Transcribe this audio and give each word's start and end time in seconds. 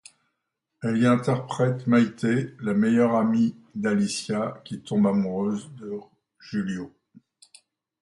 Elle 0.81 0.97
y 0.97 1.05
interprète 1.05 1.85
Maite, 1.85 2.25
la 2.59 2.73
meilleure 2.73 3.13
amie 3.15 3.55
d'Alicia 3.75 4.59
qui 4.65 4.81
tombe 4.81 5.05
amoureuse 5.05 5.69
de 5.75 5.91
Julio. 6.39 6.91